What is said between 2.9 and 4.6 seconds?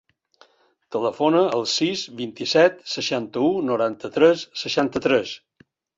seixanta-u, noranta-tres,